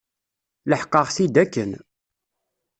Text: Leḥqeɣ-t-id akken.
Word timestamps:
Leḥqeɣ-t-id 0.69 1.35
akken. 1.43 1.71